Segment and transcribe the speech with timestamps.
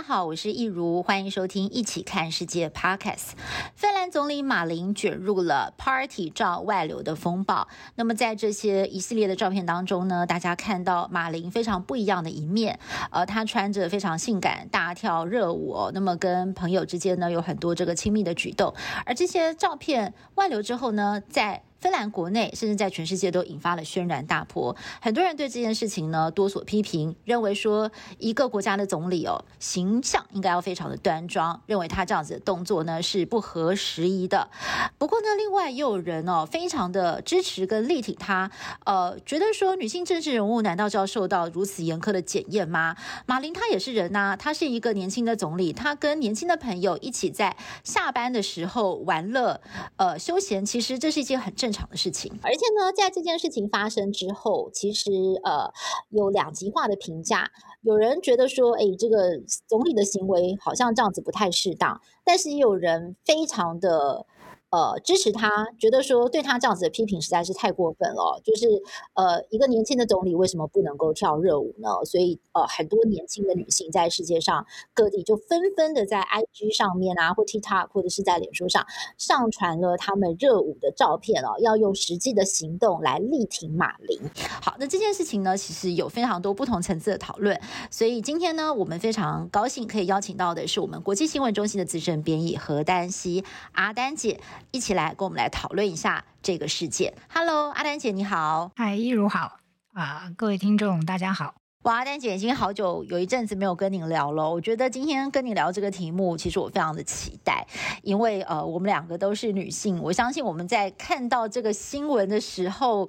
[0.00, 3.32] 大家好，我是益如，欢迎收听《一起看世界》Podcast。
[3.74, 7.68] 芬兰总理马林卷入了 Party 照外流的风暴。
[7.96, 12.78] 那么在这些一系列的照片当中呢，大家看到马林非常不一样的一面。
[13.10, 15.90] 呃，他穿着非常性感，大跳热舞。
[15.92, 18.74] 那么跟朋友之间呢，有很多这个亲密的举动。
[19.04, 34.50] 而这些照片外流之后呢，在芬兰国内甚至在全世界都引发了轩然大波，很多人对这件事情呢多所批评，认为说一个国家的总理哦形象应该要非常的端庄，认为他这样子的动作呢是不合时宜的。
[34.98, 38.50] 不过呢，另外也有人哦非常的支持跟力挺他，
[38.84, 42.94] 呃，觉得说女性政治人物难道就要受到如此严苛的检验吗？
[43.24, 49.62] 马林他也是人呐、啊，他是一个年轻的总理，他跟年轻的朋友一起在下班的时候玩乐，
[49.96, 51.69] 呃，休闲，其实这是一件很正。
[51.70, 55.12] 正常的事情，而且呢，在这件事情发生之后，其实
[55.44, 55.72] 呃
[56.08, 57.48] 有两极化的评价。
[57.82, 64.26] 有人觉得说，哎，这个总理的行为好像这样子不太适当，但是也有人非常的。
[64.70, 68.40] 呃，支持他，觉得说对他这样子的批评实在是太过分了。
[68.44, 68.66] 就是
[69.14, 71.88] 呃，一个年轻的总理为什么不能够跳热舞呢？
[72.04, 78.86] 所以呃，很多年轻的女性在世界上各地就纷纷的在 IG 上面啊，或 TikTok 或者是在脸书上
[79.18, 84.20] 上传了他们热舞的照片哦，要用实际的行动来力挺马林。
[84.62, 87.60] 好，那这件事情呢，其实有非常多不同层次的讨论。
[87.90, 94.38] 所以今天呢，我们非常高兴可以邀请到的是我们国际新闻中心的资深编译何丹西阿丹姐。
[94.70, 97.14] 一起来跟我们来讨论一下这个世界。
[97.32, 99.58] Hello，阿丹姐你好，嗨，一如好
[99.92, 101.59] 啊，各位听众大家好。
[101.84, 104.50] 哇，丹姐已经好久有一阵子没有跟您聊了。
[104.50, 107.66] 我觉得今天跟你聊这个题目，其实我非常的期待，
[108.02, 113.08] 因为呃，我们两个都是女性，我相信我们在看到这个新闻的时候，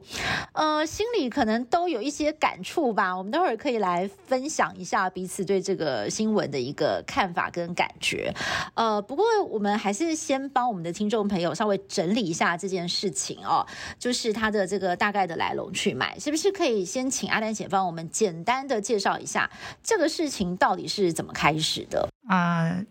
[0.53, 3.13] 呃，心里可能都有一些感触吧。
[3.13, 8.33] 我们待会儿可以来分享一下彼此对这个新闻的一个看法跟感觉。
[8.75, 13.67] 呃，不过我们还是先帮我们的听众朋友稍微整理一下这件事情哦，
[13.99, 19.49] 就是它的这个大概的来龙去脉，是不是可以先请阿丹姐帮我们简单单的介绍一下
[19.81, 22.07] 这个事情到底是怎么开始的？
[22.29, 22.85] 呃，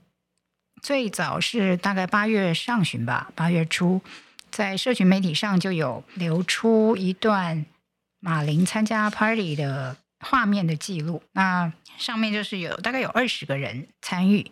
[0.83, 4.01] 最早是大概八月上旬吧，八月初，
[4.51, 7.65] 在社群媒体上就有流出一段
[8.19, 11.23] 马林参加 party 的画面的记录。
[11.33, 14.51] 那上面就是有大概有二十个人参与，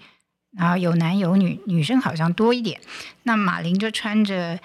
[0.57, 2.81] 然后有男有女，女生好像多一点。
[3.25, 4.61] 那马林就穿着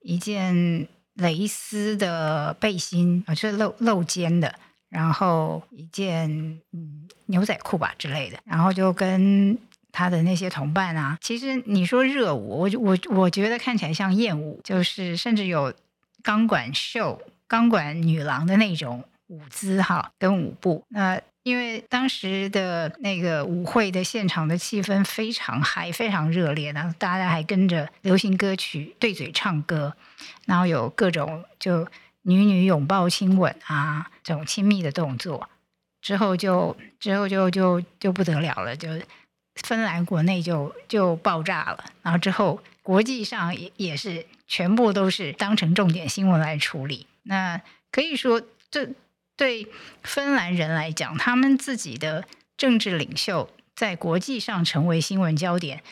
[0.00, 4.54] 一件蕾丝的背心，啊，就是露露肩的。
[4.90, 6.28] 然后一件
[6.72, 9.58] 嗯牛仔裤吧之类的，然后就跟
[9.90, 15.72] 他的那些同伴啊，其实你说热舞，我我我觉得看起来像艳舞，就是甚至有
[16.22, 20.84] 钢管秀、钢管女郎的那种舞姿哈，跟舞步。
[20.88, 29.94] 那因为当时的那个舞会的现场的气氛非常嗨，非常热烈，然后大家还跟着流行歌曲对嘴唱歌，
[30.46, 31.86] 然后有各种就。
[32.24, 35.48] 女女拥抱亲吻啊，这种亲密的动作
[36.02, 38.88] 之后就之后就就就不得了了，就
[39.62, 47.06] 芬兰国内就就爆炸了，然后之后国际上也也是全部都是当成重点新闻来处理。
[47.22, 47.60] 那
[47.92, 48.88] 可以说，这
[49.36, 49.66] 对
[50.02, 52.24] 芬兰人来讲，他们自己的
[52.56, 55.82] 政治领袖在国际上成为新闻焦点，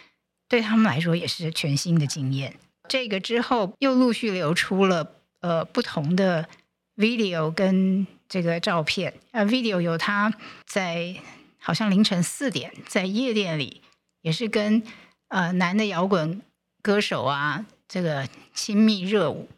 [0.49, 2.57] 对他们来说也是全新的经验。
[2.89, 5.17] 这个之后又陆续流出了。
[5.43, 6.49] 呃，不同的
[6.97, 10.33] video 跟这个照片，呃，video 有他
[10.65, 11.17] 在
[11.59, 13.83] 好像凌晨四点在夜店里，
[14.21, 14.81] 也是跟
[15.27, 16.41] 呃男的摇滚
[16.81, 19.49] 歌手啊，这个亲密热舞，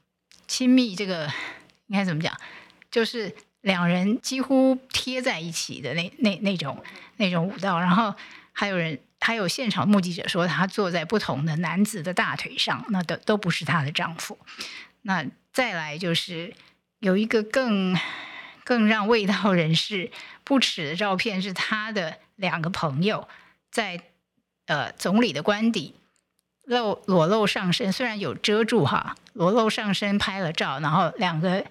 [0.47, 1.31] 亲密这个
[1.89, 2.35] 应该怎么讲？
[2.91, 6.83] 就是两人几乎贴在一起的那那那种
[7.19, 8.15] 那种舞蹈，然后
[8.53, 14.39] 还有人还有现场目击者说，他坐在不同的男子的大腿上，那都都不是她的丈夫，
[15.03, 15.27] 那。
[15.55, 16.53] 再来就是
[16.99, 17.97] 有一个更
[18.65, 20.11] 更让味道人士
[20.43, 23.29] 不齿的照片，是他的两个朋友
[23.71, 24.03] 在
[24.67, 25.95] 呃总理的官邸
[26.65, 31.65] 露裸露上身，虽然有遮住哈，裸露上身拍了照，然后两个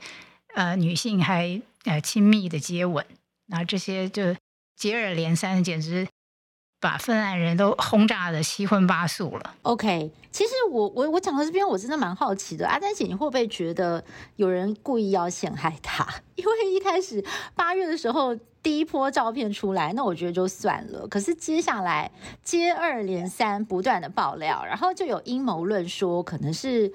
[0.55, 3.05] 呃女性还呃亲密的接吻，
[3.47, 4.35] 然后这些就
[4.77, 6.07] 接二连三，简直
[6.83, 9.55] 把芬兰人都轰炸的七荤八素了。
[9.61, 14.03] OK，其实我我我讲到这边，我真的蛮好奇的，阿丹姐，你会不会觉得
[14.35, 16.05] 有人故意要陷害他？
[16.35, 17.23] 因为一开始
[17.55, 21.07] 八月的时候，第一波照片出来，那我觉得就算了。
[21.07, 22.11] 可是接下来
[22.43, 26.91] 接二连三不断的爆料，然后就有阴谋论说，可能是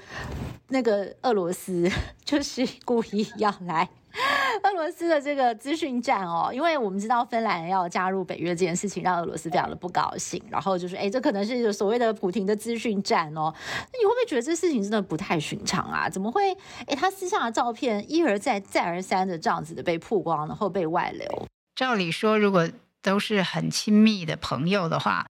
[0.68, 1.90] 那个俄罗斯
[2.26, 3.88] 就是故意要来。
[4.64, 13.54] 俄罗斯的这个资讯战哦，因为我们知道芬兰要加入北约这件事情，让俄罗斯非常的不高兴，然后就是哎，这可能是所谓的普亭的资讯战哦。
[13.54, 16.08] 那你会不会觉得这事情真的不太寻常啊？
[16.08, 16.52] 怎么会？
[16.86, 21.46] 哎，他私下的照片一而再、再而三的这样子的被曝光，然后被外流。
[21.76, 22.68] 照理说，如果
[23.00, 25.26] 都是很亲密的朋友的话，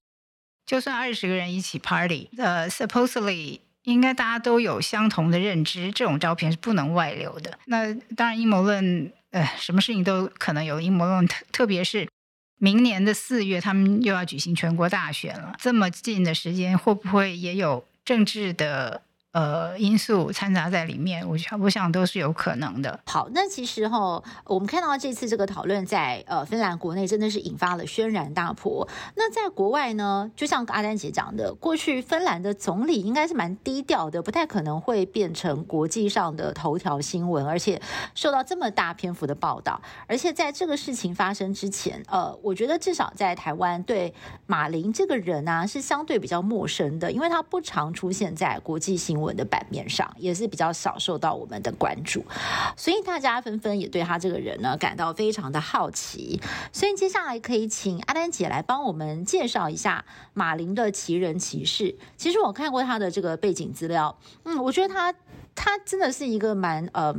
[0.65, 3.61] 就算二十个人一起 party，呃，supposedly。
[3.85, 7.59] 应该大家都有相同的认知，这种照片是不能外流的。
[7.67, 12.09] 那当然阴谋论，呃，什么事情都可能有阴谋论，特特别是
[12.59, 19.03] 明年的四月，他们又要举行全国大选了，这么近的时间，会不会也有政治的？
[19.33, 22.99] 呃，因素掺杂在里面，我想我想都是有可能的。
[23.07, 28.89] 好，那其实哈，我们看到这次这个讨论在呃芬兰国内真的是引发了轩然大波。
[29.17, 37.81] 那在国外呢，就像阿丹姐讲的，过去芬兰的总理应该是蛮低调的，不太可能会变成国际上的头条新闻，而且
[38.15, 39.81] 受到这么大篇幅的报道。
[40.07, 44.15] 而且在这个事情发生之前，呃，我觉得至少在台湾对
[44.47, 52.25] 马林这个人啊是相对比较陌生的，因为他不常出现在国际新文的版面上也是比较少受到我们的关注，
[52.77, 56.41] 所以大家纷纷也对他这个人呢感到非常的好奇。
[56.73, 60.05] 所以接下来可以请阿丹姐来帮我们介绍一下
[60.35, 61.97] 马林的奇人奇事。
[62.17, 65.15] 其实我看过他的这个背景资料，嗯，我觉得他
[65.55, 67.15] 他真的是一个蛮呃。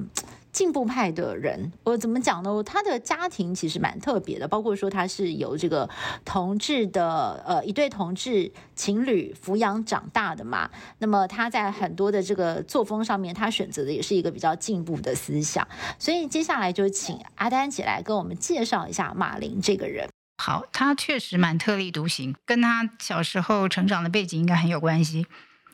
[0.59, 2.61] 进步派的人，我怎么讲呢？
[2.63, 5.89] 他的家庭其实蛮特别的，包括说他是由这个
[6.25, 10.69] 同志的呃一对同志情侣抚养长大的嘛。
[10.97, 15.65] 那么他在很多的这个作风上面，他选择的也是一个比较进步的思想。
[15.97, 20.09] 所以接下来就请阿丹姐来跟我们介绍一下马林这个人。
[20.43, 25.25] 好，他确实蛮特立独行，跟他小时候成长的背景应该很有关系。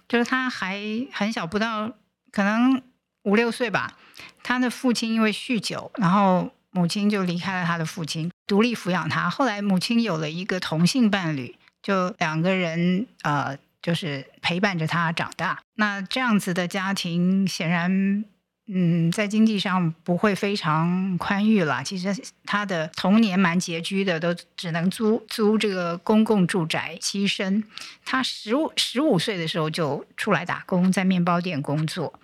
[0.07, 0.79] 就是他还
[1.11, 1.91] 很小，不到
[2.31, 2.83] 可能
[3.25, 3.97] 五六岁吧。
[4.41, 9.29] 他的父亲因为酗酒，然后母亲就离开了他的父亲，独立抚养他。
[9.29, 15.59] 后来母亲有了一个同性伴侣，就两个人呃，就是陪伴着他长大。
[15.75, 18.23] 那这样子的家庭显然，
[18.67, 21.83] 嗯，在经济上不会非常宽裕了。
[21.83, 27.63] 其实他的童年蛮拮据的，都只能租租这个公共住宅栖身。
[28.05, 32.19] 他十五十五岁的时候就出来打工，在面包店工作。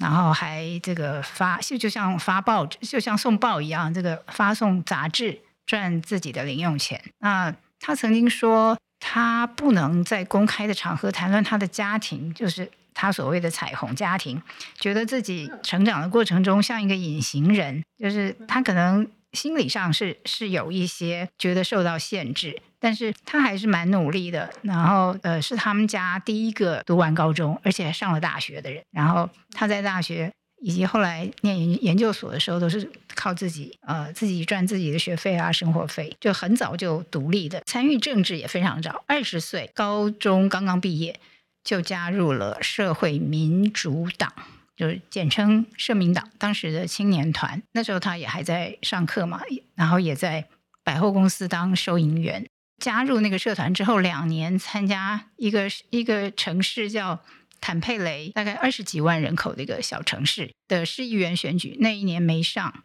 [0.00, 7.00] 然后还这个发就就像发报，就像送报一样，这个发送杂志赚自己的零用钱。
[7.18, 14.42] 那他曾经说，他不能在公开的场合谈论他的家庭，就是他所谓的彩虹家庭，
[14.78, 19.06] 觉得自己成长的过程中像一个隐形人，就是他可能。
[19.32, 24.50] 心理上是是有一些觉得受到限制，但是他还是蛮努力的。
[24.62, 28.82] 然后呃，是他们家第一个读完高中，而且还上了大学的人。
[28.90, 37.62] 然后他在大学以及后来念研研究所的时候，都是靠自己呃自己赚自己的学费啊，生活费，就很早就独立的。
[37.66, 41.20] 参与政治也非常早，二十岁高中刚刚毕业
[41.62, 44.32] 就加入了社会民主党。
[44.80, 49.42] 就是简称社民党，当时的青年团，那时候他也还在上课嘛，
[49.74, 50.46] 然后也在
[50.82, 52.46] 百货公司当收银员。
[52.78, 57.20] 加入那个社团之后，两年参加一个一个城市叫
[57.60, 62.82] 坦佩雷，大概二十几万人口的一个小城市的市议员选举，那一年没上，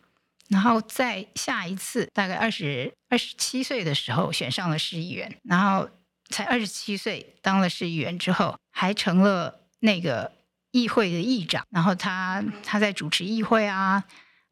[0.49, 5.89] 然后在下一次大概二十二十七岁的时候选上了市议员，然后
[6.29, 10.33] 才二十七岁当了市议员之后，还成了那个。
[10.75, 14.03] 议会的议长，然后他他在主持议会啊，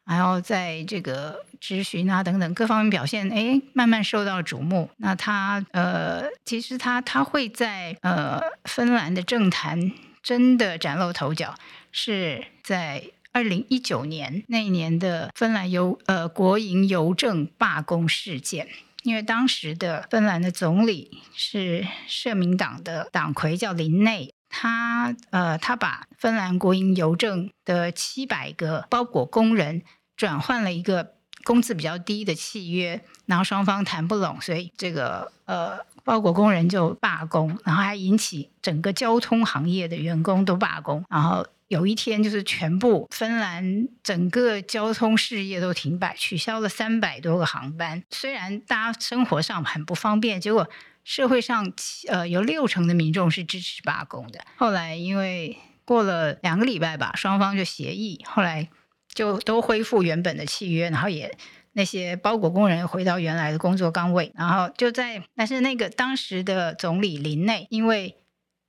[0.05, 4.89] 然后在这个质询啊等等各方面表现，哎，慢慢受到瞩目。
[4.99, 11.53] 那他呃，其实他他会在呃芬兰的政坛真的崭露头角，
[11.91, 13.03] 是在
[13.33, 18.69] 二零一九年那一年的芬兰邮呃国营邮政罢工事件，
[19.03, 24.33] 因为当时的芬兰的总理是社民党的党魁，叫林内。
[24.55, 29.81] 他呃，他把芬兰国营邮政的七百个包裹工人
[30.15, 48.03] 转换了一个工资比较低的契约，然后双方谈不拢，所以这个呃包裹工人就罢工，然后还引起整个交通行业的员工都罢工，然后有一天就是全部芬兰整个交通事业都停摆，取消了三百多个航班。
[48.11, 50.69] 虽然大家生活上很不方便，结果
[51.03, 51.73] 社会上
[52.07, 54.39] 呃有六成的民众是支持罢工的。
[54.57, 58.69] 后来因为过了两个礼拜吧，双方就协议，后来
[59.13, 61.37] 就都恢复原本的契约，然后也
[61.73, 68.17] 那些包裹工人回到原来的工作岗位，然后就在但是那个当时的总理林内因为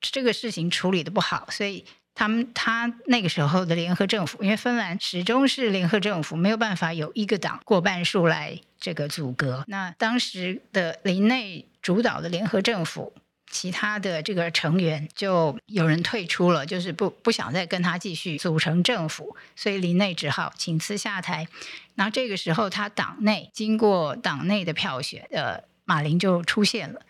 [0.00, 1.84] 这个事情处理得不好，所以。
[2.16, 9.64] 他们他那个时候的联合政府，因为芬兰始终是联合政府，没有办法有一个党过半数来这个阻隔。
[9.66, 13.12] 那当时的林内主导的联合政府，
[13.50, 21.46] 其他的这个成员就有人退出了，就是不不想再跟他继续组成政府，所以林内只好请辞下台。
[21.94, 27.02] 然后这个时候，他党内经过党内的票选，呃，马林就出现了，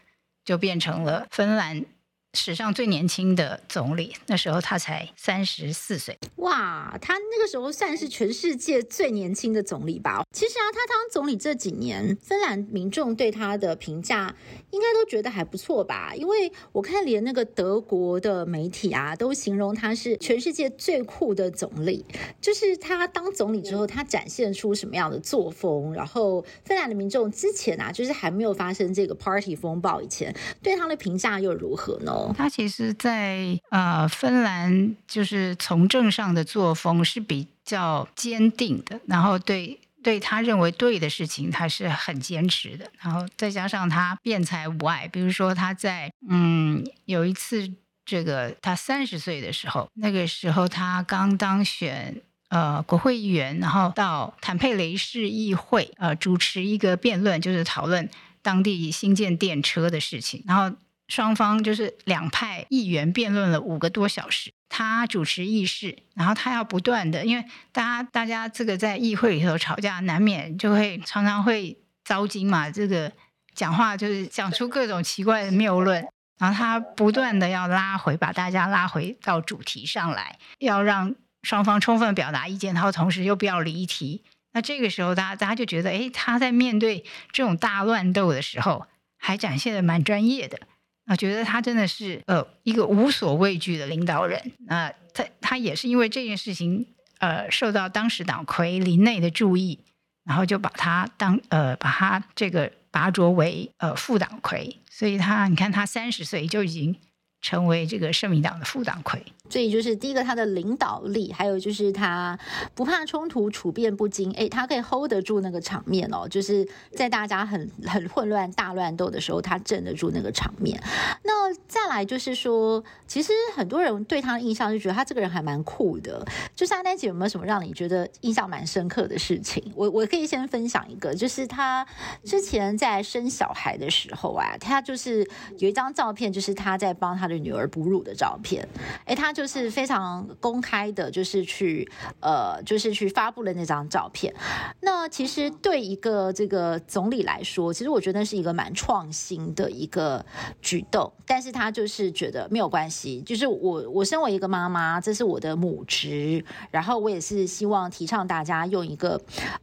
[0.45, 1.87] 就变成了芬兰。
[2.35, 6.19] 史上最年轻的总理，那时候他才三十四岁。
[6.37, 10.25] 哇，他那个时候算是全世界最年轻的总理吧？
[10.33, 14.35] 其实啊，他当总理这几年，芬兰民众对他的评价
[14.71, 16.12] 应该都觉得还不错吧？
[16.17, 22.05] 因为我看连那个德国的媒体啊，都形容他是全世界最酷的总理。
[22.41, 25.95] 就是他当总理之后，他展现出什么样的作风？
[25.95, 32.24] 然后芬兰的民众之前啊，就是还没有发生这个 Party 风暴以前，对他的评价又如何呢？
[32.33, 42.90] 他其实在，呃芬兰，就是从政上的作风是比较坚定的，然后对对他认为对的事情，他是很坚持的。
[43.00, 47.73] 然后再加上他辩才无碍，比如说他在嗯有一次，
[48.04, 58.09] 这个他三十岁的时候，那个时候他刚当选呃国会议员，然后到坦佩雷市议会呃主持一个辩论，就是讨论
[58.43, 60.76] 当地新建电车的事情，然后。
[61.08, 73.12] 双方就是两派议员辩论了五个多小时，他主持议事，然后他要不断的，因为大家大家这个在议会里头吵架，难免就会常常会遭惊嘛，这个
[73.54, 76.06] 讲话就是讲出各种奇怪的谬论，
[76.38, 84.25] 然后他不断的要拉回，把大家拉回到主题上来，要让双方充分表达意见，然后同时又不要离题。
[84.54, 88.87] 那这个时候，大家大家就觉得，哎，他在面对这种大乱斗的时候，
[89.18, 90.61] 还展现的蛮专业的。
[91.06, 94.52] 我觉得他真的是呃一个无所畏惧的领导人。
[94.66, 96.87] 那他他也是因为这件事情
[97.18, 99.78] 呃受到当时党魁林内的注意，
[100.25, 106.96] 然后就把他当呃把他这个拔擢为呃副党魁，所以他你看他三十岁就已经
[107.45, 109.23] 成为这个社民党的副党魁。
[109.51, 112.37] 所以就是第一个，他的领导力，还有就是他
[112.75, 114.33] 不怕冲突，处变不惊。
[114.33, 120.83] 哎，他可以 hold 得住那个场面哦，就是在大家很很混乱、大乱斗的时候，他镇得住那个场面。
[121.23, 126.27] 那再来就是说，其实很多人对他的印象就觉得他这个人还蛮酷的。
[126.57, 129.63] 就是阿丹姐有没有什么让你觉得印象蛮深刻的事情？
[129.77, 131.87] 我我可以先分享一个，就是他
[132.25, 138.67] 之前在生小孩的时候啊，他就是有一张照片，就是他在帮他的女儿哺乳的照片。
[139.05, 139.35] 哎，他。
[139.35, 144.33] 就是非常公开的，就是去呃，就是去发布了那张照片。
[144.81, 150.25] 那其实对一个这个总理来说，其实我觉得是一个蛮创新的一个
[150.62, 151.12] 举动。
[151.26, 159.21] 但是他就是觉得没有关系，就是我我身为一个妈妈，这是我的母职，然后我也是希望提倡大家用一个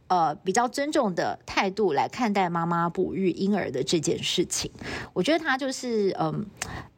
[0.08, 4.70] 呃比较尊重的态度来看待妈妈哺育婴儿的这件事情。
[5.14, 6.44] 我觉得他就是嗯、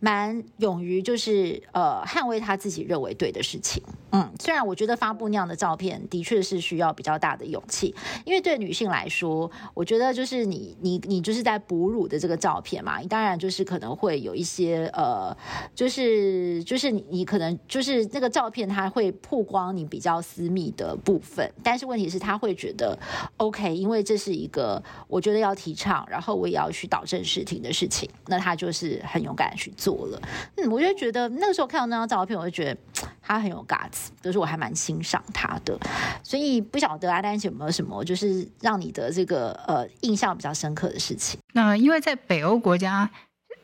[0.01, 2.59] 蛮勇于就是呃捍卫他。
[2.65, 7.95] 自己认为对的事情，嗯，虽然我觉得发布那样的照片的确是需要比较大的勇气，
[8.25, 15.37] 因为对女性来说，我觉得就是你你你就是在哺乳的这个照片嘛，你当然就是可能会有一些呃，
[15.75, 22.99] 就是就是你你可能就是那个照片它会曝光你比较私密的部分，但是问题是他会觉得
[23.37, 30.23] OK，因为这是一个我觉得要提倡，然后我也要去导正视听的事情，那他就是很勇敢去做了。
[30.57, 32.55] 嗯，我就觉得那个时候看到那张照片，我就。
[32.55, 32.81] 觉得
[33.21, 35.77] 他很有 guts，就是我还蛮欣赏他的，
[36.23, 41.41] 所以不晓得阿丹姐有没有什么，就是让你的这个呃印象比较深刻的事情？
[41.53, 43.11] 那因为在北欧国家，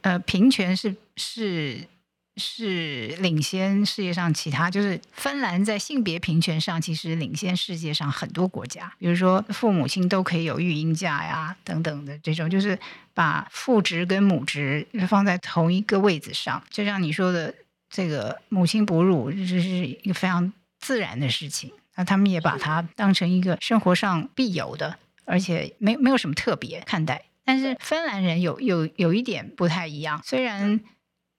[0.01, 1.79] 呃，平权是是
[2.41, 12.77] 是领先世界上其他，就是芬兰在性别平权上其实领先世界上很多国家，比如说父母亲都可以有育婴假呀等等的这种，就是
[13.15, 17.55] 把父职跟母职放在同一个位置上，就像你说的。
[17.93, 27.25] 这个母亲哺乳这是一个非常自然的事情，那他们也把它当成一个生活上必有的，而且没没有什么特别看待。
[27.45, 30.79] 但是芬兰人有有有一点不太一样，虽然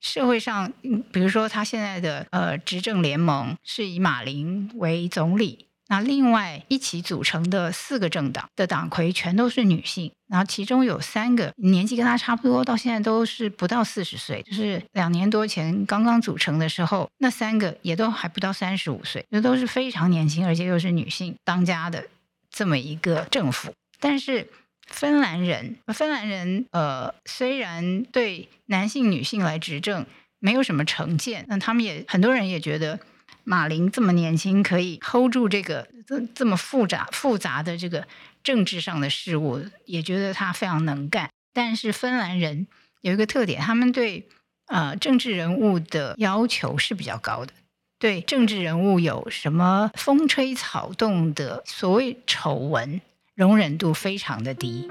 [0.02, 0.74] 社会上，
[1.14, 22.08] 比如说他现在的呃执政联盟是以马林为总理，那另外一起组成的四个政党的党魁全都是女性，然后其中有三个年纪跟她差不多，到现在都是不到四十岁，就是两年多前刚刚组成的时候，那三个也都还不到三十五岁，那都是非常年轻，而且又是女性当家的
[22.50, 23.72] 这么一个政府。
[24.00, 24.48] 但是
[24.92, 30.06] 芬兰人，芬兰人呃，虽然对男性、女性来执政
[30.40, 33.00] 没有什么成见，那他们也很多人也觉得。
[33.44, 38.08] 马林这么年轻，可以 hold 住这个这这么复杂复杂的这个
[38.44, 41.28] 政治上的事务，也觉得他非常能干。
[41.52, 42.68] 但是芬兰人
[43.02, 44.30] 有一个特点，他们对
[44.68, 47.52] 呃政治人物的要求是比较高的，
[47.98, 53.02] 对政治人物有什么风吹草动的所谓丑闻，
[53.42, 54.88] 容忍度非常的低。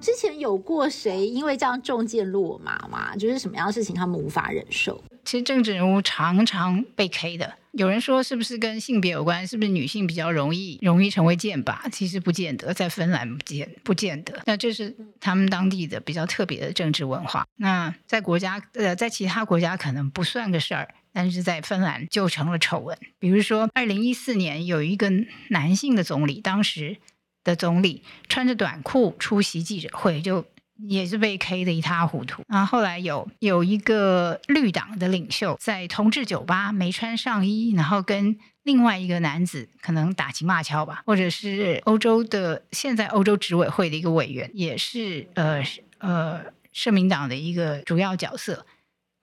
[0.00, 3.14] 之前有过谁因为这样中箭落马吗？
[3.16, 4.98] 就是什么样的事情他们无法忍受？
[5.26, 7.52] 其实政治人物常常被 K 的。
[7.76, 9.46] 有人说是不是跟性别有关？
[9.46, 11.88] 是不是女性比较容易容易成为箭靶？
[11.90, 14.42] 其实不见得，在芬兰不见不见得。
[14.46, 17.46] 那这是他们当地的比较特别的政治文化。
[17.56, 22.98] 那在国家呃，在其他国家可能不算个事儿，但是在芬兰就成了丑闻。
[23.18, 25.12] 比如说，二零一四年有一个
[25.50, 26.96] 男性的总理，当时。
[27.44, 30.44] 的总理穿着短裤出席记者会，就
[30.78, 32.42] 也是被 K 的一塌糊涂。
[32.48, 45.62] 然后后来有有一个绿党的领袖在同志酒吧没穿上衣，然后跟另外一个男子可能打情骂俏吧，或者是欧洲的现在欧洲执委会的一个委员，也是呃
[45.98, 46.40] 呃
[46.72, 48.66] 社民党的一个主要角色，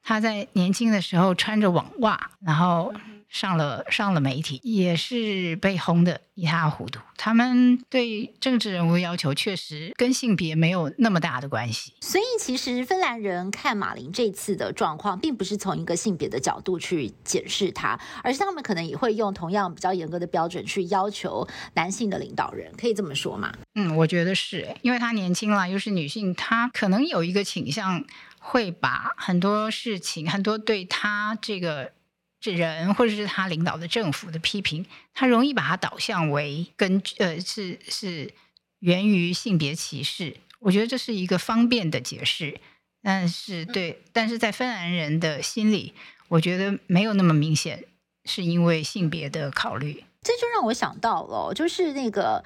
[0.01, 2.93] 他在年轻的时候穿着网袜，然后。
[3.33, 6.99] 上了上了媒体，也是被轰的一塌糊涂。
[7.17, 11.93] 他们对政治人物要求确实跟性别没有那么大的关系。
[11.99, 23.51] 所以，其实芬兰人看马林这次的状况，并不是从一个性别的角度去检视他，而是他们可能也会用同样比较严格的标准去要求男性的领导人，可以这么说吗？
[23.73, 28.05] 嗯，我觉得是，因为他年轻了，又是女性，他可能有一个倾向，
[28.37, 31.93] 会把很多事情，很多对他这个。
[32.43, 38.33] 是人，或者是他领导的政府的批评，他容易把它导向为根据呃是是
[38.79, 40.35] 源于性别歧视。
[40.59, 42.59] 我觉得这是一个方便的解释，
[43.01, 45.93] 但是对，但是在芬兰人的心里，
[46.27, 47.85] 我觉得没有那么明显，
[48.25, 50.03] 是因为性别的考虑。
[50.23, 52.41] 这就让我想到了，就是那个，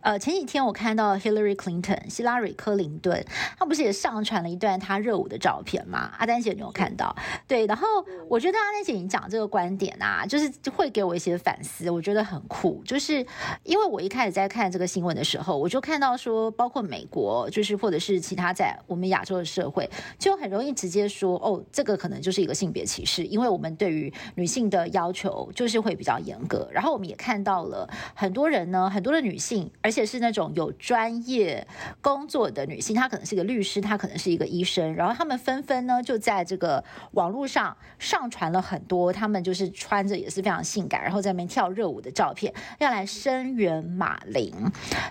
[0.00, 3.24] 呃，前几天我看到 Hillary Clinton 希拉里·克林顿，
[3.56, 6.10] 她不是也上传了一段她热舞的照片吗？
[6.18, 7.14] 阿丹姐，你有看到？
[7.46, 7.86] 对，然后
[8.28, 12.82] 我觉得阿丹姐你讲这个观点啊，就是会给我一些反思，我觉得很酷。
[12.84, 13.24] 就是
[13.62, 19.88] 因为我一开始在看这个新闻的时候，我就看到说，包括美国，就是或者是其他在我们亚洲的社会，
[20.18, 27.16] 就很容易直接说，哦，这个可能就是一个性别歧视，因为我们对于女性的要求就是会比较严格，然后我们也。
[27.20, 31.66] 看到了很多人呢，很多的女性，而且是那种有专业
[32.00, 44.50] 工作的女性，她可能是一个律师，她可能是一个医生，然后她们纷纷呢就在这个网络上上传了很多，她们就是穿着也是非常性感，然后在那边跳热舞的照片，要来声援马林。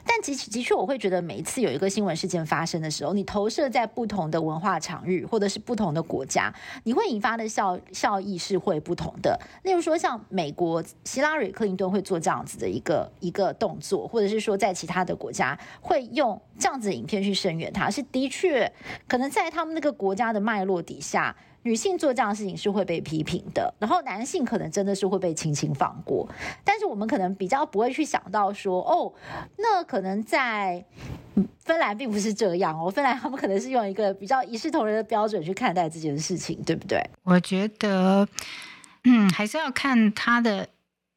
[0.04, 6.52] 但的的确，我会觉得每一次有一个新闻事件发生的时候，你投射在不同的文化场域或者是不同的国家，
[6.86, 9.40] 你会引发的效效益是会不同的。
[9.62, 11.99] 例如说，像美国希拉里·克林顿会。
[12.02, 18.72] 做这样子的一个一个动作，或者是说在其他的国家会用这样子的影片去声援他，是的确
[19.08, 26.28] 可能在他们那个国家的脉络底下，女性做这样的事情是会被批评的，然后男性可能真的是会被轻轻放过。
[26.64, 29.14] 但是我们可能比较不会去想到说，哦，
[29.58, 30.84] 那可能在
[31.60, 37.02] 芬兰并不是这样哦，芬兰他们可能是用一个比较一视同仁的标准去看待这件事情，对不对？
[37.24, 38.28] 我觉得，
[39.04, 40.68] 嗯，还是要看他的。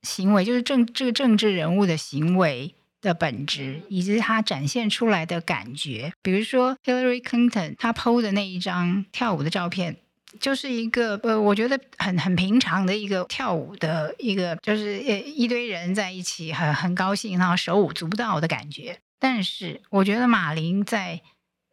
[0.03, 6.13] 行为就是政这个政治人物的行为的本质，以及他展现出来的感觉。
[6.23, 9.97] 比如说 Hillary Clinton，他 PO 的那一张跳舞的照片，
[10.41, 18.99] 就是一个呃，我觉得很很平常的一个跳舞的一个，就是呃一堆人在一起很很高兴，然后手舞足蹈的感觉。
[19.19, 21.21] 但是我觉得马林在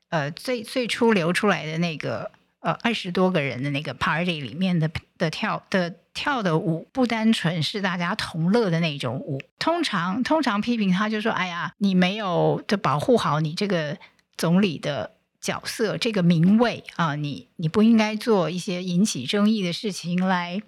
[0.10, 5.96] 呃最最初流出来的那个呃二十多个人的那个 party 里面的的跳的。
[6.12, 13.98] 跳的舞不单纯是大家同乐的那种舞，通常通常批评他就说：“哎呀，你没有就保护好你这个
[14.36, 20.62] 总理的角色，这个名位啊，你你不应该做一些引起争议的事情来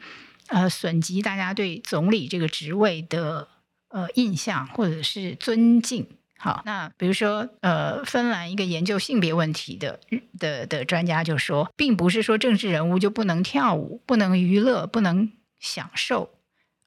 [0.47, 3.49] 呃损及大家对总理这个职位的
[3.89, 6.07] 呃印象或者是尊敬
[6.43, 9.99] 好，那比如说，呃，芬兰一个研究性别问题的
[10.39, 16.31] 的的专家就说，并不是说政治人物就不能跳舞、不能娱乐、不能享受，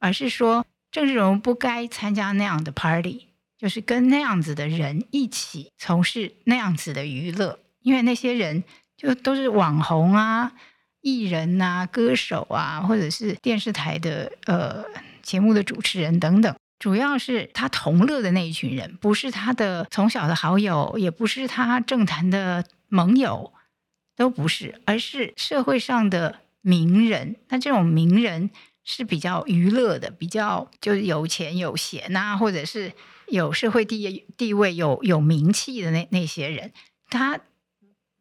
[0.01, 8.65] 而是说政治人物不该参加那样的 party，就是跟那样子的人一起从事那样子的娱乐，因为那些人
[8.97, 10.51] 就都是网红啊、
[11.01, 14.85] 艺人啊、歌手啊，或者是电视台的呃
[15.23, 16.53] 节目的主持人等等。
[16.85, 23.55] 主要是他同乐的那一群人，不是他的从小的好友，也不是他政坛的盟友，
[24.15, 27.37] 都不是，而是社会上的名人。
[27.49, 28.51] 那这种名人
[28.85, 32.93] 是比较娱乐的，比较就是有钱有闲呐、或者是
[33.29, 36.71] 有社会地地位、有有名气的那那些人。
[37.09, 37.41] 他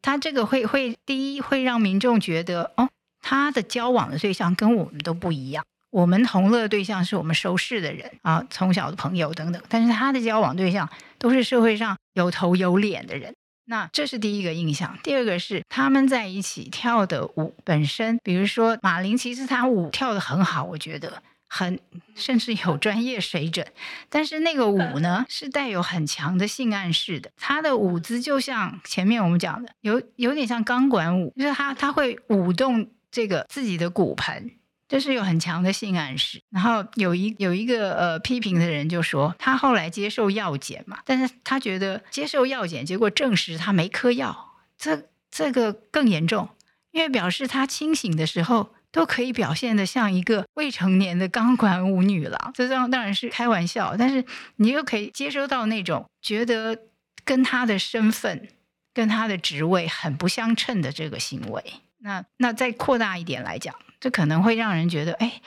[0.02, 2.88] 他这个会会第一会让民众觉得，哦，
[3.22, 5.66] 他的交往的对象跟我们都不一样。
[5.94, 13.36] 我们同乐对象是我们熟识的人啊，从小的朋友等等，但是他的交往对象都是社会上有头有脸的人。
[13.66, 14.98] 那这是第一个印象。
[15.04, 21.80] 第二个是他们在一起跳的舞本身，比如说马林，其实他舞跳得很好，我觉得很
[22.16, 23.66] 甚至有专业水准。
[24.10, 27.30] 但是那个舞呢，是带有很强的性暗示的。
[27.38, 34.50] 他的舞姿就像前面我们讲的，有有点像钢管舞，就是他他会舞动这个自己的骨盆。
[34.94, 46.48] 这是有很强的性暗示，然后有一有一个呃批评的人就说，他后来接受药检嘛，但是他觉得接受药检，结果证实他没嗑药，这这个更严重，
[46.92, 54.24] 因为表示他清醒的时候都可以表现得像一个未成年的钢管舞女郎，这当当然是开玩笑，但是
[54.58, 56.78] 你又可以接收到那种觉得
[57.26, 58.48] 跟他的身份
[58.94, 61.64] 跟他的职位很不相称的这个行为，
[61.98, 63.74] 那那再扩大一点来讲。
[64.04, 65.40] 这可能会让人觉得，哎，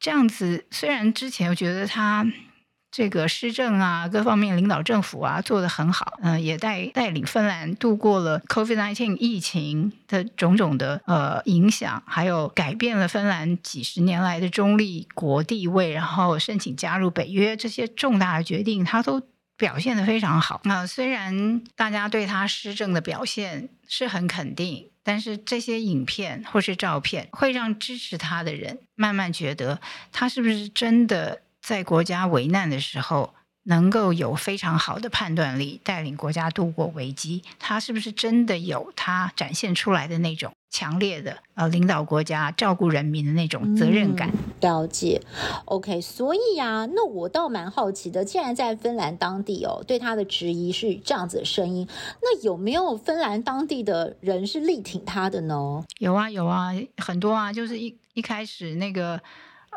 [0.00, 2.26] 这样子虽然之前我觉得他
[2.90, 19.22] 这个施政啊，各方面领导政府啊做得很好，嗯、也带带领芬兰度过了 COVID-19 疫情的种种的呃影响，还有改变了芬兰几十年来的中立国地位，然后申请加入北约这些重大的决定，他都
[19.56, 20.60] 表现得非常好。
[20.64, 24.90] 那、虽然大家对他施政的表现是很肯定。
[25.04, 37.42] 但是这些影片或是照片会让支持他的人慢慢觉得，他是不是真的在国家危难的时候能够有非常好的判断力，带领国家度过危机？
[37.58, 40.52] 他是不是真的有他展现出来的那种？
[40.74, 44.28] 强烈的呃，领导国家、照顾人民的那种责任感。
[44.30, 45.20] 嗯、了解
[45.66, 46.00] ，OK。
[46.00, 51.86] 所以啊，那我倒蛮好奇的，既然在芬兰当地哦，对他的质疑是这样子的声音，
[52.20, 55.84] 那有没有芬兰当地的人是力挺他的呢？
[56.00, 59.20] 有啊，有啊，很多啊，就是一一开始那个。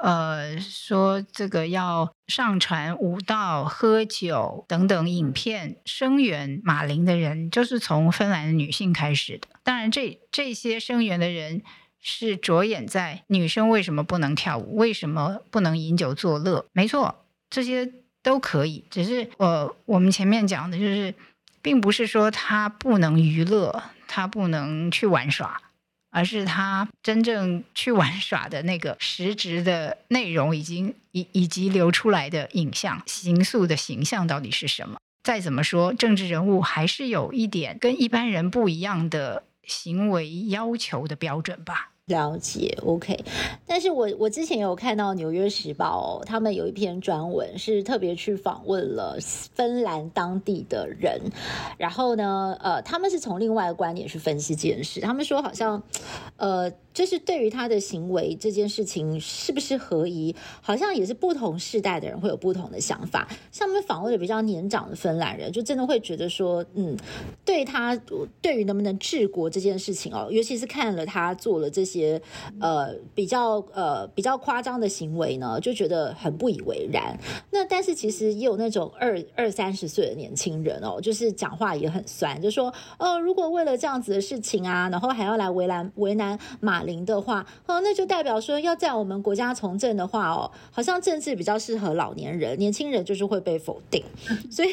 [0.02, 9.48] 呃，说这个要上传舞蹈、喝酒等等影片声援马林的人，就是从芬兰的女性开始的。
[9.64, 11.62] 当然这，这些声援的人
[12.00, 16.66] 是着眼在女生为什么不能跳舞，为什么不能饮酒作乐。
[16.74, 18.86] 没错，这些都可以。
[18.90, 21.14] 只是呃，我们前面讲的就是，
[21.62, 25.62] 并不是说他不能娱乐，他不能去玩耍。
[26.10, 34.98] 而是他真正去玩 耍的那个实质的内容，已经以以及流出来的影像、形塑的形象到底是什么？
[35.24, 41.92] 再怎么说，政治人物还是有一点跟一般人不一样的行为要求的标准吧。
[42.08, 43.20] 了解，OK，
[43.66, 49.18] 但是我我之前有看到《纽约时报》哦，他们有一篇专文是特别去访问了
[49.54, 51.20] 芬兰当地的人，
[51.78, 55.84] 然后呢，呃，他们是从另外一个观点去分析这件事，他们说好像，
[56.38, 56.72] 呃。
[56.98, 63.28] 就是对于他的行为这件事情是不是合宜，好像也是不同世代的人会有不同的想法。
[63.52, 66.98] 像我们访问的比较年长的芬兰人，就真的会觉得说，嗯，
[67.46, 67.96] 对他
[68.42, 71.97] 对于能不能治国这件事情哦，尤其是看了他做了这些
[72.60, 77.16] 呃比较呃比较夸张的行为呢，就觉得很不以为然。
[77.52, 86.88] 那但是其实也有那种二二三十岁的年轻人哦，就是讲话也很酸，就说，呃，如果为了这样子的事情啊，然后还要来为难为难马。
[86.88, 94.02] 林的话，哦，那就代表说要在我们国家从政的话，哦，好像政治比较适合老年人，年轻人就是会被否定，
[94.50, 94.70] 所以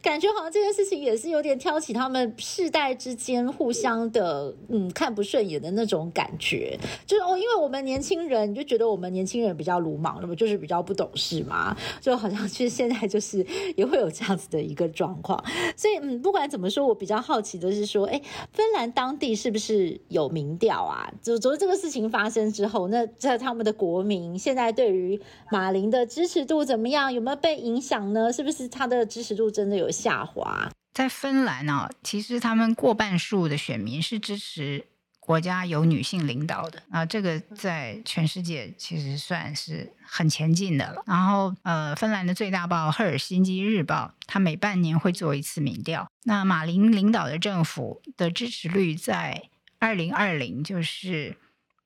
[0.00, 6.67] 感觉好像这件事情也是有点挑起他们世代之间互相的嗯看不顺眼的那种感觉。
[7.06, 15.42] 就是哦，因为我们年轻人你就觉得我们年轻人比较鲁莽，那么就是比较不懂事嘛，就好像其实现在就是也会有这样子的一个状况。
[15.76, 18.20] 所以嗯，不管怎么说，我比较好奇的是说，哎，
[18.52, 21.08] 芬兰当地是不是有民调啊？
[21.22, 27.12] 就昨这个事情发生之后，那在他们的国民现在对于马林的支持度怎么样？
[27.12, 28.32] 有没有被影响呢？
[28.32, 30.70] 是不是他的支持度真的有下滑？
[30.92, 34.84] 在芬兰啊，其实他们过半数的选民是支持
[35.28, 41.02] 国家由女性领导的啊，这个在全世界其实算是很前进的了。
[41.06, 46.10] 然后呃，芬兰的最大报《赫尔辛基日报》，它每半年会做一次民调。
[46.24, 51.36] 那马林领导的政府的支持率在二零二零，就是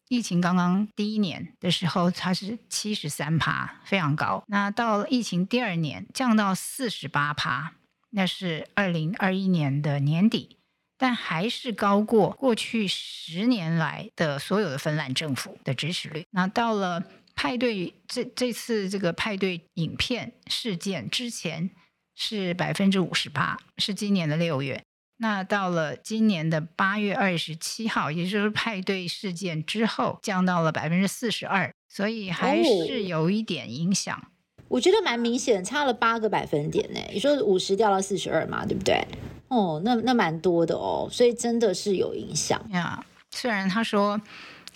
[0.07, 4.45] 疫情刚刚第一年的时候，它是七十三趴，非常高。
[4.47, 7.73] 那到了疫情第二年，降到四十八趴。
[8.11, 10.59] 那是二零二一年的年底，
[11.03, 16.25] 但还是高过过去十年来的所有的芬兰政府的支持率。
[16.31, 17.03] 那到了
[17.35, 21.69] 派对这这次这个派对影片事件之前
[22.15, 24.81] 是百分之五十八，是今年的六月。
[25.17, 34.32] 那到了今年的八月二十七号，也就是派对事件之后，降到了百分之四十二，所以还是有一点影响。
[34.73, 37.01] 我觉得蛮明显，差了八个百分点呢。
[37.13, 39.07] 你说五十掉到四十二嘛，对不对？
[39.49, 43.05] 哦，那那蛮多的哦，所以真的是有影响呀。
[43.33, 44.19] 虽然他说，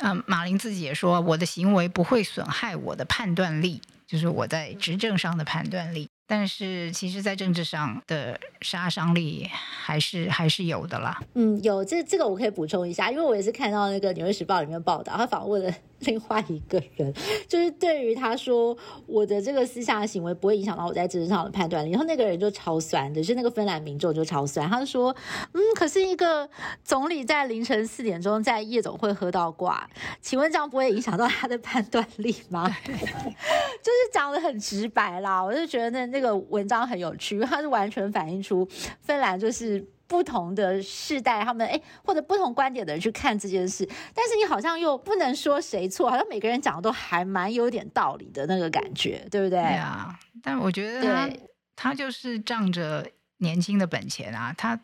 [0.00, 6.06] 嗯，马林自己也说，我的行为不会损害我的判断力，就是我在执政上的判断力。
[6.28, 11.22] 但是，其实，在政治上的杀伤力还是还是有的啦。
[11.34, 17.12] 嗯，有这这个我可以补充一下，因为我也是看到那个《纽约时报》里面报道，他访问了 另外一个人，
[17.46, 25.14] 就是对于他说我的这个私下的行为不会影响到我在政治上的判断力，然后那个人就超酸的，就是那个芬兰民众就超酸，他就说，
[25.52, 26.48] 嗯，可是一个
[26.82, 29.88] 总理在凌晨四点钟在夜总会喝到挂，
[30.20, 32.68] 请问这样不会影响到他的判断力吗？
[32.86, 36.06] 就是讲得很直白啦，我就觉得那。
[36.16, 38.66] 那个文章很有趣，它是完全反映出
[39.00, 49.60] 芬兰就是不同的世代，他们哎或者不同观点的人去看这件事，但是你好像又不能说谁错，好像每个人讲的都还蛮有点道理的那个感觉，对不对？
[49.60, 51.30] 对啊，但我觉得他
[51.74, 54.78] 他就是仗着年轻的本钱啊，他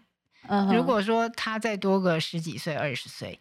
[0.72, 3.38] 如果说他再多个十几岁、二十岁，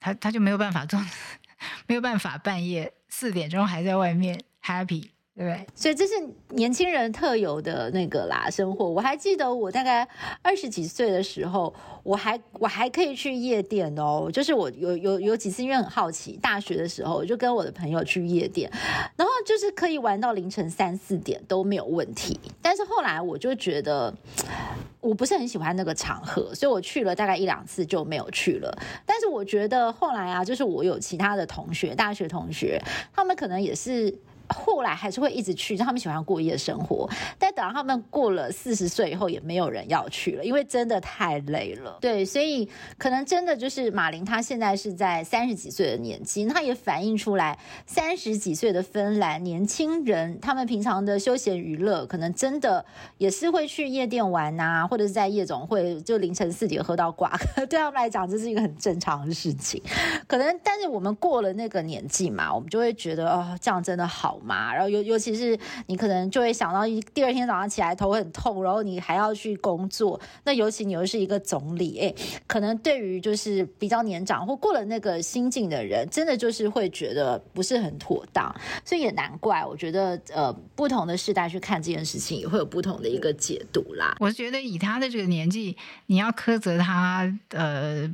[0.00, 1.00] 他他就没有办法做，
[1.86, 5.10] 没有办法半夜四点钟还在外面 happy。
[5.40, 6.12] 对，所以这是
[6.50, 8.86] 年轻人特有的那个啦生活。
[8.86, 10.06] 我还记得我大概
[10.42, 11.72] 二十几岁的时候，
[12.02, 14.28] 我还我还可以去夜店哦。
[14.30, 18.70] 就是我有有有几次因为很好奇，大学的时候我就跟我的朋友去夜店，
[19.16, 22.38] 然后就是可以玩到凌晨三四点都没有问题。
[22.60, 24.12] 但是后来我就觉得
[25.00, 28.78] 我不是很喜欢那个场合，所以我去了大概一两次就没有去了。
[29.06, 32.78] 但是我觉得后来啊，就是我有其他的同学，大学同学，
[33.14, 34.14] 他们可能也是。
[34.50, 37.08] 后来还是会一直去，就他们喜欢过夜生活。
[37.38, 41.98] 但等到他们过了四十岁以后，也没有人要去了，因为真的太累了。
[42.00, 52.84] 对，所以可能真的就是马林，他现在是在三十几岁的年纪，他也反映出来三十几岁的芬兰年轻人，他们平常的休闲娱乐，可能真的
[53.18, 57.36] 也是会去夜店玩啊，或者是在夜总会就凌晨四点喝到挂，
[57.68, 59.82] 对他们来讲这是一个很正常的事情。
[60.26, 64.39] 可能但是我们过了那个年纪嘛，我们就会觉得哦，这样真的好。
[64.42, 70.20] 嘛，然后尤尤其是你可能就会想到一第二天早上起来头很痛，然后你还要去工作。
[70.44, 72.14] 那尤其你又是一个总理，哎，
[72.46, 78.54] 可能对于就是比较年长或过了那个心境的人，真的就是会觉得不是很妥当。
[78.84, 84.16] 所以也难怪，我觉得呃，不同的世代去看这件事情，也会有不同的一个解读啦。
[84.20, 85.76] 我觉得以他的这个年纪，
[86.06, 88.10] 你要苛责他，呃。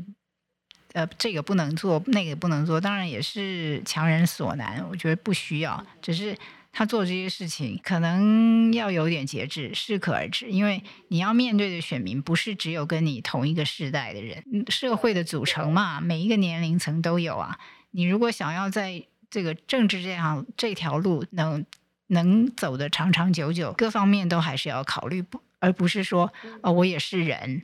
[0.96, 4.82] 呃，这个不能做，那个不能做，当然也是强人所难。
[4.88, 6.35] 我觉得不需要，只是
[6.72, 10.50] 他做这些事情可能要有点节制，适可而止。
[10.50, 17.59] 因为你要面对的选民不是只有跟你同一个世代的人，社会的组成嘛，每一个年龄层都有啊。
[17.90, 21.66] 你如果想要在这个政治这样这条路能
[22.06, 26.32] 能走得长长久久，各方面都还是要考虑，不而不是说，
[26.62, 27.61] 哦，我也是人。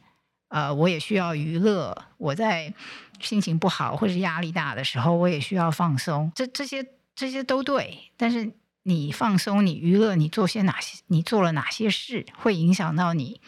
[0.53, 1.97] 呃，我也需要娱乐。
[2.19, 2.73] 我在
[3.21, 6.31] 心情不好或者压力大的时候，我也需要放松。
[6.35, 7.99] 这这些这些都对。
[8.19, 11.03] 但是你放松、你娱乐、你做些哪些？
[11.07, 13.41] 你做了哪些事，会影响到你？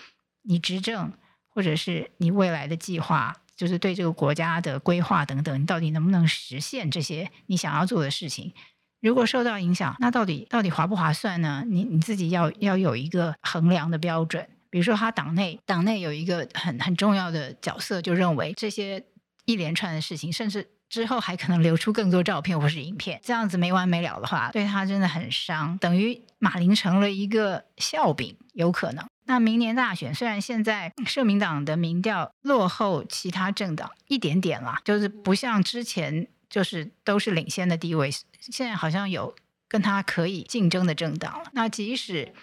[0.45, 1.13] 你执政，
[1.51, 8.55] 或者是你未来的计划，就是对这个国家的规划等等，你到底能不能实现这些你想要做的事情？
[9.03, 11.65] 如果受到影响，那到底到底划不划算呢？
[11.67, 14.49] 你你自己要要有一个衡量的标准。
[14.75, 19.05] 比如说，他党内党内有一个很很重要的角色，就认为这些
[19.45, 29.07] 一连串的事情，甚至之后还可能流出更多照片或是影片，这样子没完没了的话，对他真的很伤，等于马林成了一个笑柄，有可能。
[29.27, 38.11] 那明年大选，虽然现在社民党的民调落后其他政党一点点啦，就是不像之前就是都是领先的地位，
[38.41, 39.37] 现在好像有
[39.69, 41.51] 跟他可以竞争的政党了。
[41.53, 42.35] 那即使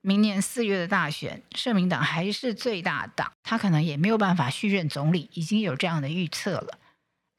[0.00, 6.78] 明年四月的大选，社民党还是最大党，他可能也没有办法续任总理，已经有这样的预测了。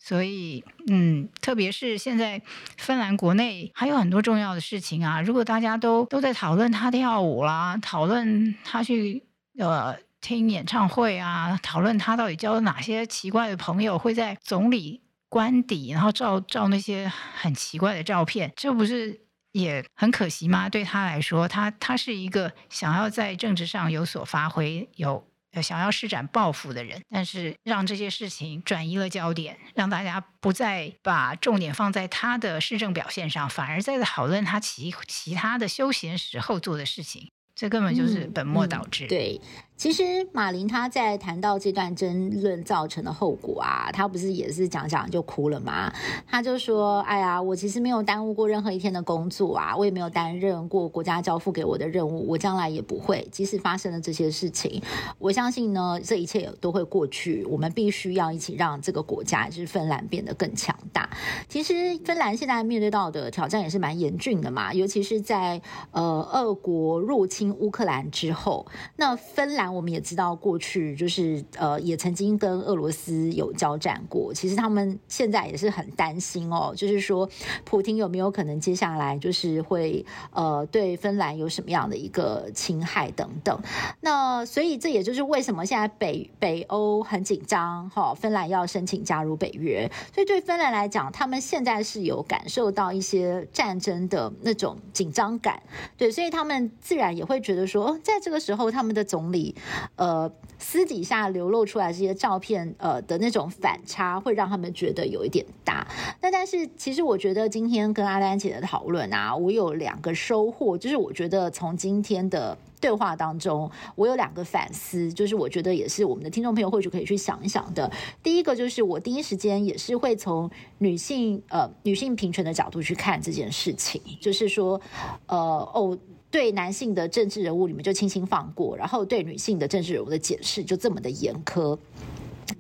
[0.02, 2.42] 所以，嗯，特别是现在
[2.78, 5.22] 芬兰国内还有很多重要的事情啊。
[5.22, 9.24] 如果大家都都在讨论他跳舞啦，讨论他去
[9.58, 19.20] 呃听演唱会啊，讨论他到底交了哪些奇怪的朋友，会在总理官邸然后照照那些很奇怪的照片，这不是
[19.52, 20.70] 也很可惜吗？
[20.70, 25.26] 对他来说，他他是一个想要在政治上有所发挥有。
[25.64, 39.06] 想要施展抱负的人，但是让这些事情转移了焦点，让大家不再把重点放在他的施政表现上，反而在讨论他其其他的休闲时候做的事情，这根本就是本末倒置。
[39.06, 39.42] 嗯嗯、对。
[39.80, 45.90] 其实马林他在谈到这段争论造成的后果啊，他不是也是讲讲就哭了吗？
[46.28, 53.26] 他就说：“哎呀，我其实没有耽误过任何一天的工作啊，我也没有担任过国家交付给我的任务，我将来也不会。
[53.32, 54.82] 即使发生了这些事情，
[55.18, 57.46] 我相信呢，这一切都会过去。
[57.46, 61.10] 我们必须要一起让这个国家，就是芬兰变得更强大。
[61.48, 65.62] 其实芬兰现在面对到的挑战也是蛮严峻的嘛，尤其是在
[65.92, 68.66] 呃俄国入侵乌克兰之后，
[68.98, 69.69] 那芬兰。
[69.74, 74.34] 我们也知道，过去就是呃，也曾经跟俄罗斯有交战过。
[74.34, 77.30] 其实他们现在也是很担心哦，就是说，
[77.64, 83.60] 普丁有没有可能接下来就是会呃，对芬兰有什么样的一个侵害等等。
[84.02, 89.90] 那所以这也就是为什么现在北北欧很紧张哈，芬兰要申请加入北约。
[90.14, 95.62] 所以对芬兰来讲，他们现在是有感受到一些战争的那种紧张感，
[95.98, 99.56] 对，所以他们自然也会觉得说，在这个时候，他们的总理。
[99.96, 105.88] 呃，私底下流露出来这些照片，呃的那种反差，会让他们觉得有一点大。
[106.22, 117.92] 那但是，其实我觉得今天跟阿丹姐的讨论啊，我有两个收获，就是我觉得从今天的对话当中，我有两个反思，就是我觉得也是我们的听众朋友或许可以去想一想的。
[118.22, 124.80] 第一个就是我第一时间也是会从女性呃女性平权的角度去看这件事情，就是说，
[125.28, 125.38] 呃
[125.74, 125.98] 哦。
[126.32, 131.78] 对男性的政治人物，你们就轻轻放过；然后对女性的政治人物的检视就这么的严苛。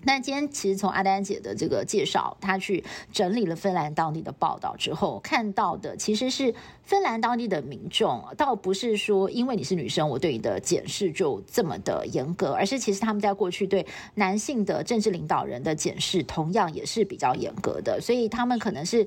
[0.04, 6.54] 那今天其实从阿丹姐的这个介绍，她去整理了芬兰当地的报道之后，看到的其实是
[6.84, 19.06] 芬兰当地的民众，倒不是说因为你是女生，我对你的检视就这么的严格，而是其实他们在过去对男性的政治领导人的检视，同样也是比较严格的，所以他们可能是。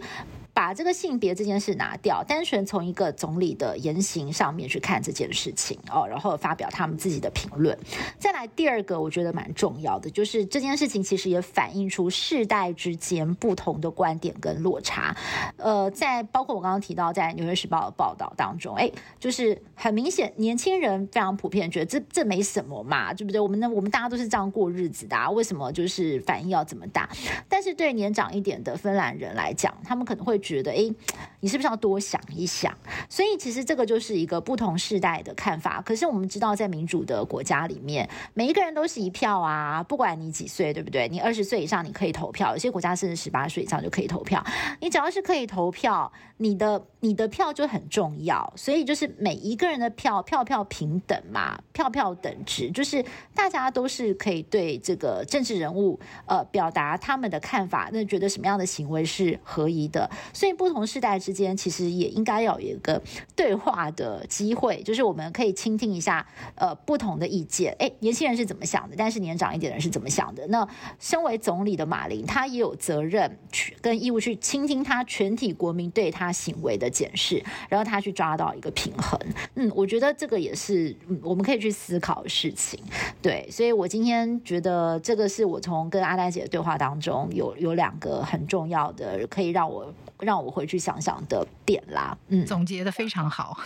[0.54, 7.76] 把这个性别这件事拿掉，单纯从一个总理的言行上面去看这件事情哦，然后发表他们自己的评论。
[8.18, 15.16] 再来第二个，我觉得蛮重要的，就是这件事情其实也反映出世代之间不同的观点跟落差。
[15.56, 23.40] 呃，在包括我刚刚提到在《纽约时报》的报道当中，哎，就是很明显，年轻人非常普遍觉得这这没什么嘛，对不对？
[23.40, 27.08] 我们呢，我们大家都是这样过日子的啊，为什么就是反应要这么大？
[27.48, 30.41] 但是对年长一点的芬兰人来讲，他们可能会。
[30.42, 30.94] 觉得诶，
[31.40, 32.76] 你是不是要多想一想？
[33.08, 35.80] 所以其实这个就是一个不同世代的看法。
[35.80, 41.08] 可是我们知道，在民主的国家里面，每一个人都是一票啊，不管你几岁，对不对？
[41.08, 44.44] 你二十岁以上你可以投票，有些国家甚至十八岁以上就可以投票。
[44.80, 48.52] 你只要是可以投票，你的你的票就很重要。
[48.56, 60.10] 所以就是每一个人的票，票票平等嘛，票票等值，就是大家都是可以对这个政治人物呃表达他们的看法，那觉得什么样的行为是合宜的。
[60.32, 63.00] 所以不同世代之间，其实也应该要有一个
[63.34, 67.74] 对话的机会，就是我们可以倾听一下，呃，不同的意见。
[67.78, 68.94] 诶，年轻人是怎么想的？
[68.96, 70.46] 但是年长一点的人是怎么想的？
[70.48, 70.66] 那
[70.98, 79.18] 身为总理的马林，他也有责任去跟义务去倾听他全体国民对他行为的检视，然后他去抓到一个平衡。
[79.54, 82.78] 嗯，我觉得这个也是我们可以去思考的事情。
[83.20, 89.92] 对，所以我今天觉得这个是我从跟阿丹姐的对话当中有有两个很重要的，可以让我。
[90.22, 92.16] 让我回去想想的点啦。
[92.28, 93.58] 嗯，总结的非常好。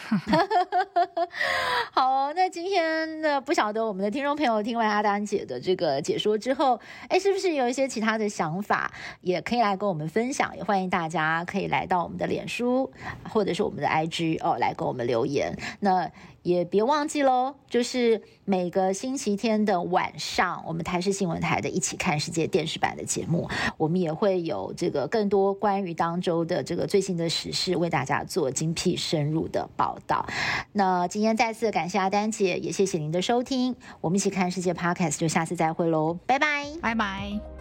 [1.92, 8.90] 好，那今天呢，不晓得我们的听众朋友听完阿丹姐的这个解说之后，哎，是不是有一些其他的想法，
[9.20, 10.56] 也可以来跟我们分享？
[10.56, 12.90] 也欢迎大家可以来到我们的脸书
[13.28, 15.56] 或者是我们的 IG 哦，来跟我们留言。
[15.80, 16.10] 那。
[16.46, 30.24] 也别忘记喽，就是每个星期天的晚上，我们台视新闻台的一起看世界电视版的节目，我们也会有这个更多关于当周的这个最新的时事，为大家做精辟深入的报道。
[30.72, 37.55] 那今天再次感谢阿丹姐，也谢谢您的收听，我们一起看世界 Podcast，就下次再会喽，拜拜，拜拜。